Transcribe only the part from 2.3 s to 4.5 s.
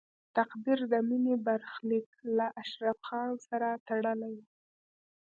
له اشرف خان سره تړلی و